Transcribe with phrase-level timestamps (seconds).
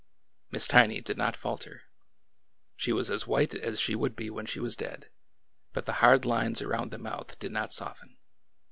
[0.49, 1.83] Miss Tiny did not falter.
[2.75, 5.11] She was as white as she would be when she was dead,
[5.73, 8.17] but the hard lines around the mouth did not soften.